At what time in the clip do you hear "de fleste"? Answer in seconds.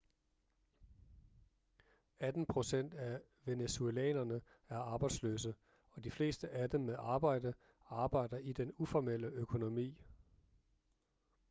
6.03-6.49